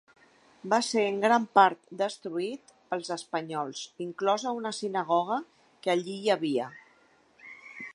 [0.73, 5.39] Va ser en gran part destruït pels espanyols, inclosa una sinagoga
[5.85, 6.75] que allí hi havia.